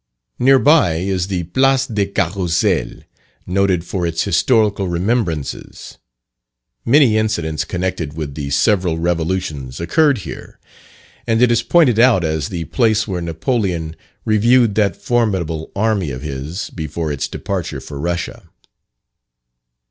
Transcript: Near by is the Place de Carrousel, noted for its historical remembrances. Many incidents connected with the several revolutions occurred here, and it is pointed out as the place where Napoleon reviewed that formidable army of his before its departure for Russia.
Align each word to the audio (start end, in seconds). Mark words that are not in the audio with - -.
Near 0.39 0.57
by 0.57 0.95
is 0.95 1.27
the 1.27 1.43
Place 1.43 1.85
de 1.85 2.07
Carrousel, 2.07 3.03
noted 3.45 3.85
for 3.85 4.07
its 4.07 4.23
historical 4.23 4.87
remembrances. 4.87 5.99
Many 6.83 7.17
incidents 7.17 7.63
connected 7.65 8.13
with 8.13 8.33
the 8.33 8.49
several 8.49 8.97
revolutions 8.97 9.79
occurred 9.79 10.17
here, 10.25 10.59
and 11.27 11.39
it 11.39 11.51
is 11.51 11.61
pointed 11.61 11.99
out 11.99 12.23
as 12.23 12.49
the 12.49 12.65
place 12.65 13.07
where 13.07 13.21
Napoleon 13.21 13.95
reviewed 14.25 14.73
that 14.73 14.95
formidable 14.99 15.71
army 15.75 16.09
of 16.09 16.23
his 16.23 16.71
before 16.71 17.11
its 17.11 17.27
departure 17.27 17.79
for 17.79 17.99
Russia. 17.99 18.49